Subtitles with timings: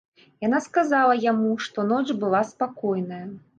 [0.45, 3.25] Яна сказала яму, што ноч была спакойная.